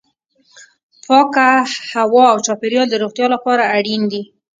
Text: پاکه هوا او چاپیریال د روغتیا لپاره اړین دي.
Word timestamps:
پاکه 1.05 1.49
هوا 1.93 2.25
او 2.33 2.37
چاپیریال 2.47 2.87
د 2.89 2.95
روغتیا 3.03 3.27
لپاره 3.35 3.63
اړین 3.77 4.01
دي. 4.11 4.21